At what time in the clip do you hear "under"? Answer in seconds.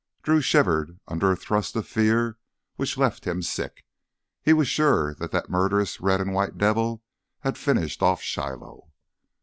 1.07-1.31